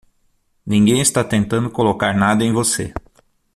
[0.65, 2.91] Ninguém está tentando colocar nada em você.